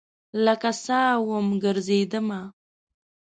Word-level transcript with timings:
لکه 0.45 0.71
سا 0.83 1.01
وم 1.27 1.47
ګرزیدمه 1.63 2.39